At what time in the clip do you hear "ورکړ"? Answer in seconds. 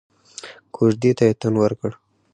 1.59-1.91